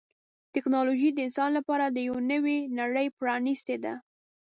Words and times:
ټکنالوجي 0.53 1.09
د 1.13 1.17
انسان 1.27 1.49
لپاره 1.57 1.85
یوه 2.07 2.21
نوې 2.31 2.57
نړۍ 2.79 3.07
پرانستې 3.19 3.75
ده. 3.83 3.93